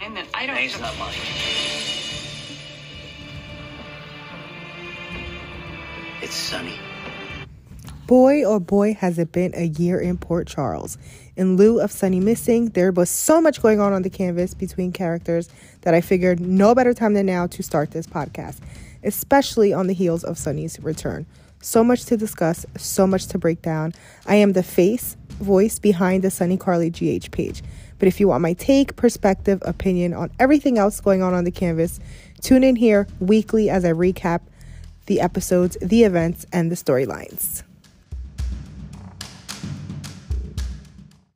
[0.00, 0.56] And then I don't.
[0.56, 1.14] Name's not mine.
[6.22, 6.74] It's Sonny.
[8.06, 10.98] Boy, oh boy, has it been a year in Port Charles.
[11.36, 14.92] In lieu of Sonny missing, there was so much going on on the canvas between
[14.92, 15.48] characters
[15.82, 18.58] that I figured no better time than now to start this podcast,
[19.02, 21.24] especially on the heels of Sonny's return.
[21.62, 23.94] So much to discuss, so much to break down.
[24.26, 27.62] I am the face, voice behind the Sonny Carly GH page.
[27.98, 31.50] But if you want my take, perspective, opinion on everything else going on on the
[31.50, 32.00] canvas,
[32.40, 34.40] tune in here weekly as I recap
[35.06, 37.62] the episodes, the events, and the storylines.